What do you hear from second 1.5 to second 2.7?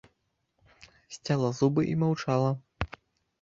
зубы і маўчала.